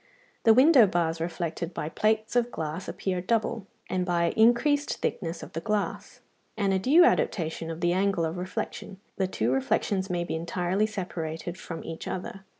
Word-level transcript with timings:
The 0.45 0.53
window 0.55 0.87
bars 0.87 1.21
reflected 1.21 1.75
by 1.75 1.87
plates 1.87 2.35
of 2.35 2.49
glass 2.49 2.87
appear 2.87 3.21
double, 3.21 3.67
and 3.87 4.03
by 4.03 4.31
increased 4.35 4.97
thickness 4.97 5.43
of 5.43 5.53
the 5.53 5.61
glass, 5.61 6.21
and 6.57 6.73
a 6.73 6.79
due 6.79 7.03
adaptation 7.05 7.69
of 7.69 7.81
the 7.81 7.93
angle 7.93 8.25
of 8.25 8.37
reflection, 8.39 8.99
the 9.17 9.27
two 9.27 9.51
reflections 9.51 10.09
may 10.09 10.23
be 10.23 10.33
entirely 10.33 10.87
separated 10.87 11.55
from 11.55 11.83
each 11.83 12.07
other. 12.07 12.43